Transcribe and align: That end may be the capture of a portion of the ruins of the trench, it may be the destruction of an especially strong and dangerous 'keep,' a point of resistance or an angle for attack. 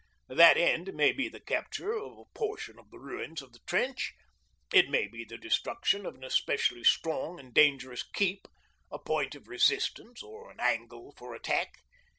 That 0.29 0.57
end 0.57 0.95
may 0.95 1.11
be 1.11 1.29
the 1.29 1.39
capture 1.39 1.93
of 1.93 2.17
a 2.17 2.25
portion 2.33 2.79
of 2.79 2.89
the 2.89 2.97
ruins 2.97 3.39
of 3.39 3.53
the 3.53 3.59
trench, 3.67 4.15
it 4.73 4.89
may 4.89 5.05
be 5.05 5.23
the 5.23 5.37
destruction 5.37 6.07
of 6.07 6.15
an 6.15 6.23
especially 6.23 6.83
strong 6.83 7.39
and 7.39 7.53
dangerous 7.53 8.01
'keep,' 8.01 8.47
a 8.91 8.97
point 8.97 9.35
of 9.35 9.47
resistance 9.47 10.23
or 10.23 10.49
an 10.49 10.59
angle 10.59 11.13
for 11.15 11.35
attack. 11.35 11.83